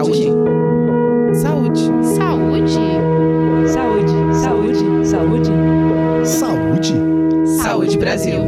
[0.00, 0.32] Saúde.
[1.34, 1.80] Saúde.
[2.16, 2.72] Saúde.
[3.68, 4.12] Saúde.
[4.34, 5.06] Saúde.
[5.06, 5.50] Saúde.
[6.24, 6.94] Saúde.
[7.62, 8.40] Saúde Brasil.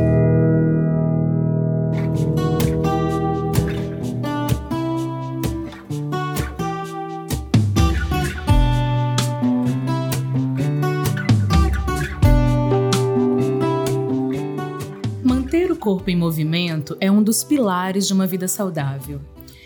[15.23, 19.21] Manter o corpo em movimento é um dos pilares de uma vida saudável.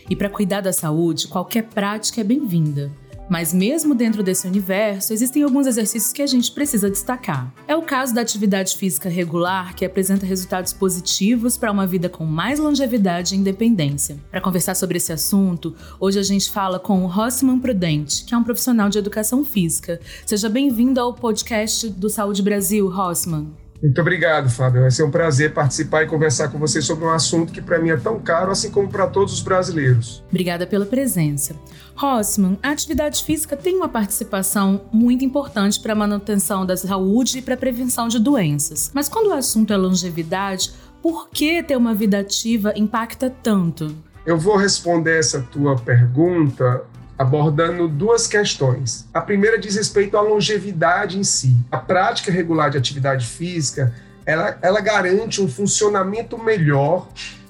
[0.08, 2.92] E para cuidar da saúde, qualquer prática é bem-vinda.
[3.28, 7.52] Mas mesmo dentro desse universo, existem alguns exercícios que a gente precisa destacar.
[7.66, 12.24] É o caso da atividade física regular, que apresenta resultados positivos para uma vida com
[12.24, 14.16] mais longevidade e independência.
[14.30, 18.38] Para conversar sobre esse assunto, hoje a gente fala com o Rossman Prudente, que é
[18.38, 20.00] um profissional de educação física.
[20.24, 23.65] Seja bem-vindo ao podcast do Saúde Brasil, Rossman.
[23.82, 24.82] Muito obrigado, Fábio.
[24.82, 27.90] Vai ser um prazer participar e conversar com você sobre um assunto que para mim
[27.90, 30.24] é tão caro, assim como para todos os brasileiros.
[30.28, 31.54] Obrigada pela presença.
[31.94, 37.42] Rossman, a atividade física tem uma participação muito importante para a manutenção da saúde e
[37.42, 38.90] para a prevenção de doenças.
[38.94, 43.94] Mas quando o assunto é longevidade, por que ter uma vida ativa impacta tanto?
[44.26, 46.82] Eu vou responder essa tua pergunta
[47.18, 49.08] abordando duas questões.
[49.12, 51.56] A primeira diz respeito à longevidade em si.
[51.70, 57.08] A prática regular de atividade física, ela, ela garante um funcionamento melhor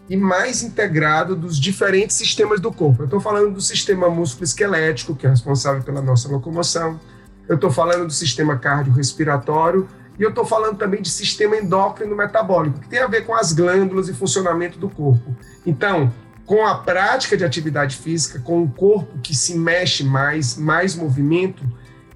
[0.09, 3.03] e mais integrado dos diferentes sistemas do corpo.
[3.03, 7.01] Eu estou falando do sistema músculo-esquelético, que é responsável pela nossa locomoção.
[7.49, 12.81] Eu estou falando do sistema cardiorrespiratório e eu estou falando também de sistema endócrino metabólico,
[12.81, 15.37] que tem a ver com as glândulas e funcionamento do corpo.
[15.65, 16.13] Então,
[16.47, 21.65] com a prática de atividade física, com o corpo que se mexe mais, mais movimento,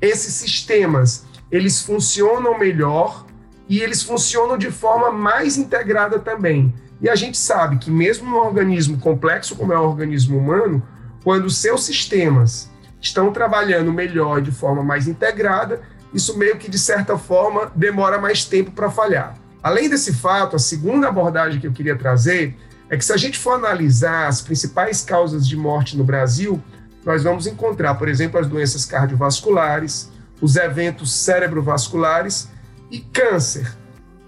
[0.00, 3.26] esses sistemas eles funcionam melhor
[3.68, 6.72] e eles funcionam de forma mais integrada também.
[7.00, 10.82] E a gente sabe que mesmo num organismo complexo como é o organismo humano,
[11.24, 12.70] quando seus sistemas
[13.00, 15.80] estão trabalhando melhor de forma mais integrada,
[16.14, 19.34] isso meio que de certa forma demora mais tempo para falhar.
[19.62, 22.56] Além desse fato, a segunda abordagem que eu queria trazer
[22.90, 26.60] é que se a gente for analisar as principais causas de morte no Brasil,
[27.04, 30.10] nós vamos encontrar, por exemplo, as doenças cardiovasculares,
[30.42, 32.48] os eventos cerebrovasculares
[32.90, 33.72] e câncer.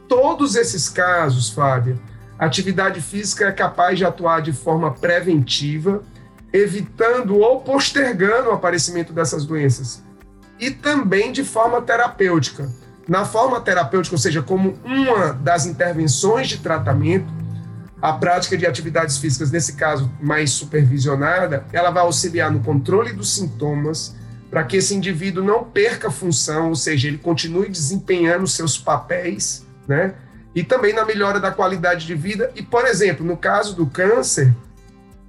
[0.09, 2.01] Todos esses casos, Fábio,
[2.39, 6.03] a atividade física é capaz de atuar de forma preventiva,
[6.53, 10.05] evitando ou postergando o aparecimento dessas doenças.
[10.61, 12.71] E também de forma terapêutica.
[13.09, 17.42] Na forma terapêutica, ou seja, como uma das intervenções de tratamento,
[18.03, 23.33] a prática de atividades físicas, nesse caso mais supervisionada, ela vai auxiliar no controle dos
[23.33, 24.17] sintomas,
[24.51, 30.15] para que esse indivíduo não perca função, ou seja, ele continue desempenhando seus papéis, né?
[30.53, 34.53] E também na melhora da qualidade de vida e, por exemplo, no caso do câncer,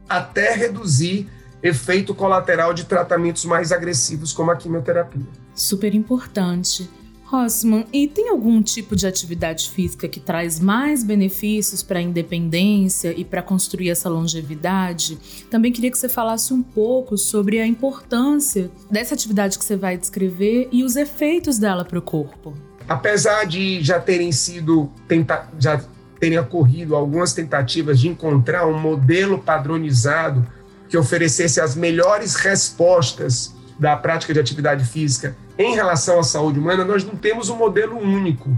[0.09, 1.29] até reduzir
[1.61, 5.25] efeito colateral de tratamentos mais agressivos como a quimioterapia.
[5.55, 6.89] Super importante.
[7.33, 13.11] Rossman, e tem algum tipo de atividade física que traz mais benefícios para a independência
[13.17, 15.17] e para construir essa longevidade?
[15.49, 19.97] Também queria que você falasse um pouco sobre a importância dessa atividade que você vai
[19.97, 22.53] descrever e os efeitos dela para o corpo.
[22.87, 25.83] Apesar de já terem sido tenta já
[26.19, 30.45] terem ocorrido algumas tentativas de encontrar um modelo padronizado
[30.87, 36.83] que oferecesse as melhores respostas da prática de atividade física em relação à saúde humana,
[36.83, 38.57] nós não temos um modelo único,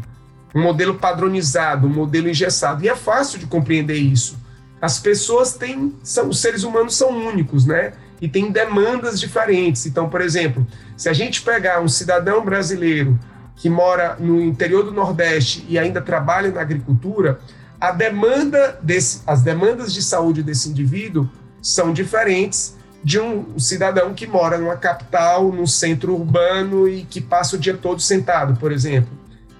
[0.53, 2.83] um modelo padronizado, um modelo engessado.
[2.83, 4.37] E é fácil de compreender isso.
[4.81, 7.93] As pessoas têm, são, os seres humanos são únicos, né?
[8.21, 9.85] E têm demandas diferentes.
[9.85, 13.19] Então, por exemplo, se a gente pegar um cidadão brasileiro
[13.55, 17.39] que mora no interior do Nordeste e ainda trabalha na agricultura,
[17.79, 21.29] a demanda desse, as demandas de saúde desse indivíduo
[21.61, 27.55] são diferentes de um cidadão que mora numa capital, num centro urbano e que passa
[27.55, 29.15] o dia todo sentado, por exemplo.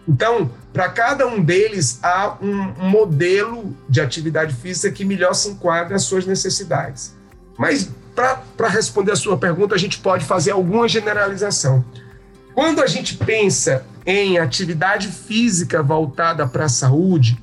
[0.07, 5.95] Então, para cada um deles, há um modelo de atividade física que melhor se enquadra
[5.95, 7.15] às suas necessidades.
[7.55, 11.85] Mas, para responder a sua pergunta, a gente pode fazer alguma generalização.
[12.55, 17.37] Quando a gente pensa em atividade física voltada para a saúde,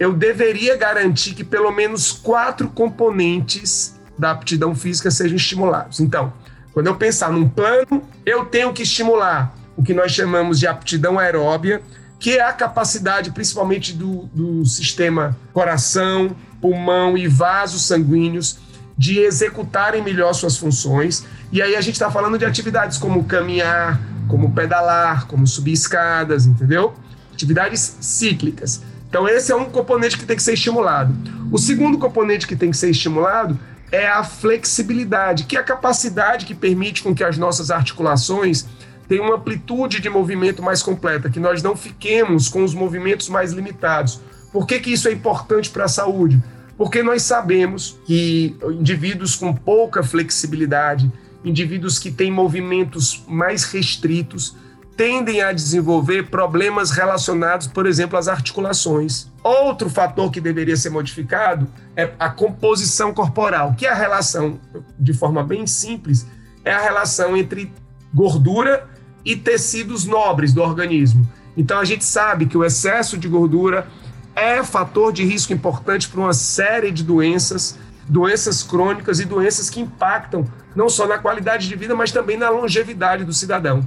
[0.00, 6.00] eu deveria garantir que pelo menos quatro componentes da aptidão física sejam estimulados.
[6.00, 6.32] Então,
[6.72, 11.18] quando eu pensar num plano, eu tenho que estimular o que nós chamamos de aptidão
[11.18, 11.82] aeróbia,
[12.18, 18.58] que é a capacidade principalmente do, do sistema coração, pulmão e vasos sanguíneos
[18.96, 21.24] de executarem melhor suas funções.
[21.52, 26.46] E aí a gente está falando de atividades como caminhar, como pedalar, como subir escadas,
[26.46, 26.94] entendeu?
[27.32, 28.82] Atividades cíclicas.
[29.08, 31.14] Então esse é um componente que tem que ser estimulado.
[31.52, 33.58] O segundo componente que tem que ser estimulado
[33.90, 38.66] é a flexibilidade, que é a capacidade que permite com que as nossas articulações
[39.08, 43.52] tenham uma amplitude de movimento mais completa, que nós não fiquemos com os movimentos mais
[43.52, 44.20] limitados.
[44.52, 46.42] Por que, que isso é importante para a saúde?
[46.76, 51.10] Porque nós sabemos que indivíduos com pouca flexibilidade,
[51.44, 54.56] indivíduos que têm movimentos mais restritos,
[54.96, 59.30] tendem a desenvolver problemas relacionados, por exemplo, às articulações.
[59.42, 64.58] Outro fator que deveria ser modificado é a composição corporal, que é a relação,
[64.98, 66.26] de forma bem simples,
[66.64, 67.70] é a relação entre
[68.12, 68.88] gordura
[69.24, 71.28] e tecidos nobres do organismo.
[71.56, 73.86] Então a gente sabe que o excesso de gordura
[74.34, 77.78] é fator de risco importante para uma série de doenças,
[78.08, 82.50] doenças crônicas e doenças que impactam não só na qualidade de vida, mas também na
[82.50, 83.86] longevidade do cidadão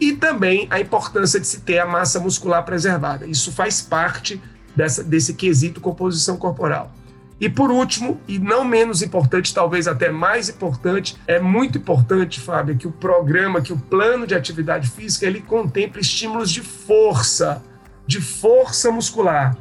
[0.00, 3.26] e também a importância de se ter a massa muscular preservada.
[3.26, 4.40] Isso faz parte
[4.74, 6.92] dessa, desse quesito composição corporal.
[7.38, 12.76] E por último, e não menos importante, talvez até mais importante, é muito importante, Fábio,
[12.76, 17.62] que o programa, que o plano de atividade física, ele contempla estímulos de força,
[18.06, 19.54] de força muscular.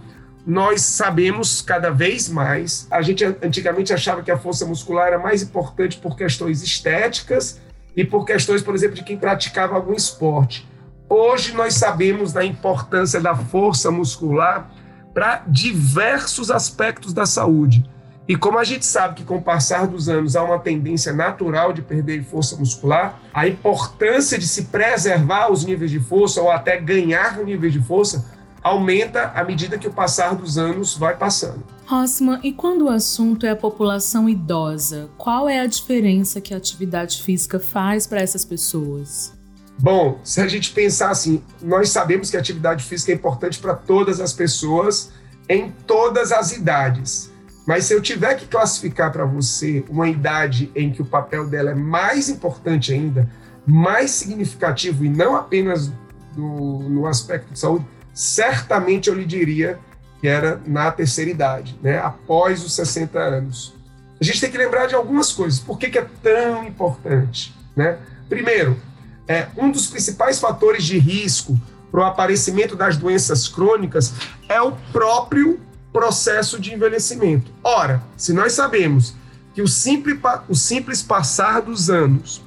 [0.48, 5.42] Nós sabemos cada vez mais, a gente antigamente achava que a força muscular era mais
[5.42, 7.60] importante por questões estéticas
[7.96, 10.68] e por questões, por exemplo, de quem praticava algum esporte.
[11.08, 14.70] Hoje nós sabemos da importância da força muscular
[15.14, 17.84] para diversos aspectos da saúde.
[18.28, 21.72] E como a gente sabe que com o passar dos anos há uma tendência natural
[21.72, 26.78] de perder força muscular, a importância de se preservar os níveis de força ou até
[26.78, 28.26] ganhar níveis de força
[28.64, 31.64] aumenta à medida que o passar dos anos vai passando.
[31.86, 36.58] Rosman, e quando o assunto é a população idosa, qual é a diferença que a
[36.58, 39.34] atividade física faz para essas pessoas?
[39.78, 43.76] Bom, se a gente pensar assim, nós sabemos que a atividade física é importante para
[43.76, 45.12] todas as pessoas
[45.48, 47.32] em todas as idades.
[47.68, 51.72] Mas se eu tiver que classificar para você uma idade em que o papel dela
[51.72, 53.30] é mais importante ainda,
[53.66, 55.92] mais significativo e não apenas
[56.36, 59.80] do, no aspecto de saúde, certamente eu lhe diria
[60.22, 63.74] que era na terceira idade, né, após os 60 anos.
[64.20, 65.60] A gente tem que lembrar de algumas coisas.
[65.60, 67.54] Por que, que é tão importante?
[67.76, 67.98] Né?
[68.30, 68.80] Primeiro,
[69.28, 71.60] é, um dos principais fatores de risco
[71.92, 74.14] para o aparecimento das doenças crônicas
[74.48, 75.60] é o próprio
[75.92, 77.52] processo de envelhecimento.
[77.64, 79.16] Ora, se nós sabemos
[79.54, 80.20] que o simples,
[80.50, 82.44] o simples passar dos anos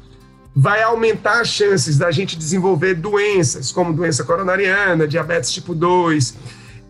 [0.55, 6.35] vai aumentar as chances da gente desenvolver doenças, como doença coronariana, diabetes tipo 2,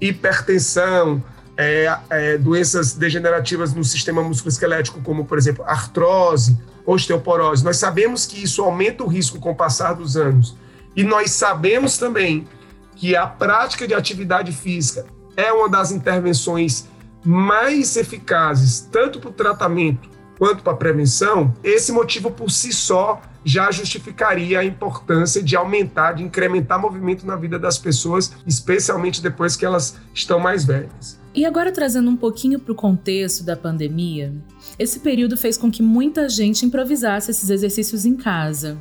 [0.01, 1.23] hipertensão,
[1.57, 6.57] é, é, doenças degenerativas no sistema musculoesquelético, como, por exemplo, artrose,
[6.87, 7.65] osteoporose.
[7.65, 10.57] Nós sabemos que isso aumenta o risco com o passar dos anos.
[10.95, 12.47] E nós sabemos também
[12.97, 15.07] que a prática de atividade física
[15.37, 16.87] é uma das intervenções
[17.25, 20.09] mais eficazes, tanto para o tratamento
[20.39, 21.53] quanto para a prevenção.
[21.63, 27.37] Esse motivo por si só já justificaria a importância de aumentar, de incrementar movimento na
[27.37, 31.19] vida das pessoas, especialmente depois que elas estão mais velhas.
[31.35, 34.33] E agora trazendo um pouquinho para o contexto da pandemia,
[34.79, 38.77] esse período fez com que muita gente improvisasse esses exercícios em casa.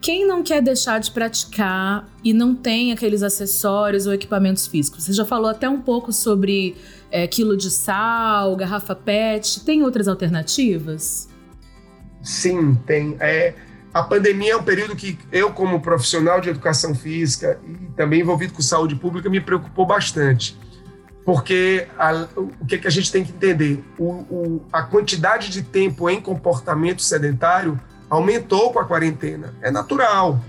[0.00, 5.04] Quem não quer deixar de praticar e não tem aqueles acessórios ou equipamentos físicos?
[5.04, 6.76] Você já falou até um pouco sobre
[7.10, 9.64] é, quilo de sal, garrafa PET.
[9.64, 11.28] Tem outras alternativas?
[12.22, 13.16] Sim, tem.
[13.18, 13.54] É,
[13.92, 18.52] a pandemia é um período que eu, como profissional de educação física e também envolvido
[18.54, 20.56] com saúde pública, me preocupou bastante.
[21.24, 23.84] Porque a, o que, que a gente tem que entender?
[23.98, 27.78] O, o, a quantidade de tempo em comportamento sedentário
[28.08, 29.54] aumentou com a quarentena.
[29.60, 30.40] É natural.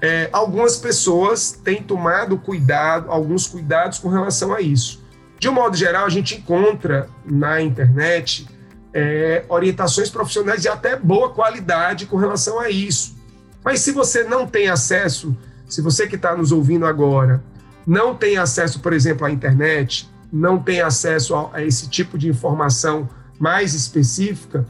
[0.00, 5.02] É, algumas pessoas têm tomado cuidado, alguns cuidados com relação a isso.
[5.38, 8.46] De um modo geral, a gente encontra na internet
[8.92, 13.16] é, orientações profissionais de até boa qualidade com relação a isso.
[13.64, 15.36] Mas se você não tem acesso,
[15.68, 17.42] se você que está nos ouvindo agora
[17.86, 22.28] não tem acesso, por exemplo, à internet, não tem acesso a, a esse tipo de
[22.28, 23.08] informação
[23.38, 24.66] mais específica,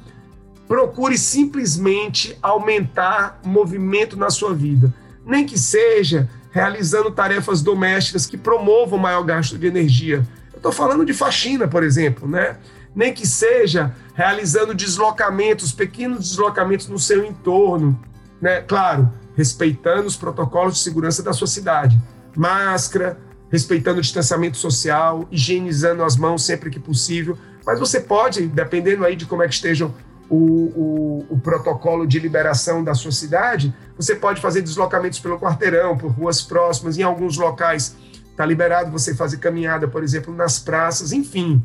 [0.66, 4.92] procure simplesmente aumentar movimento na sua vida.
[5.24, 10.26] Nem que seja realizando tarefas domésticas que promovam maior gasto de energia.
[10.52, 12.56] Eu estou falando de faxina, por exemplo, né?
[12.94, 17.98] nem que seja realizando deslocamentos, pequenos deslocamentos no seu entorno,
[18.40, 18.60] né?
[18.60, 22.00] Claro, respeitando os protocolos de segurança da sua cidade.
[22.36, 23.18] Máscara,
[23.50, 27.36] respeitando o distanciamento social, higienizando as mãos sempre que possível.
[27.66, 29.92] Mas você pode, dependendo aí de como é que estejam
[30.28, 35.96] o, o, o, protocolo de liberação da sua cidade, você pode fazer deslocamentos pelo quarteirão,
[35.96, 37.96] por ruas próximas, em alguns locais
[38.30, 41.62] está liberado você fazer caminhada, por exemplo, nas praças, enfim.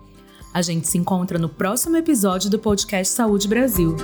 [0.53, 3.95] A gente se encontra no próximo episódio do podcast Saúde Brasil.